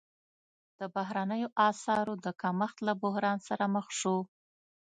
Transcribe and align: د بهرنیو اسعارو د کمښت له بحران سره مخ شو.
د 0.79 0.81
بهرنیو 0.95 1.49
اسعارو 1.69 2.13
د 2.25 2.27
کمښت 2.41 2.77
له 2.87 2.93
بحران 3.01 3.37
سره 3.47 3.65
مخ 3.75 3.87
شو. 3.99 4.17